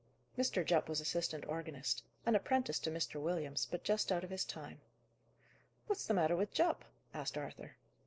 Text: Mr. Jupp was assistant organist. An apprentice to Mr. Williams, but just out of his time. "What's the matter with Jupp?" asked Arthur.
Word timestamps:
Mr. 0.35 0.65
Jupp 0.65 0.89
was 0.89 0.99
assistant 0.99 1.45
organist. 1.45 2.01
An 2.25 2.33
apprentice 2.33 2.79
to 2.79 2.89
Mr. 2.89 3.21
Williams, 3.21 3.67
but 3.69 3.83
just 3.83 4.11
out 4.11 4.23
of 4.23 4.31
his 4.31 4.43
time. 4.43 4.81
"What's 5.85 6.07
the 6.07 6.15
matter 6.15 6.35
with 6.35 6.51
Jupp?" 6.51 6.83
asked 7.13 7.37
Arthur. 7.37 7.75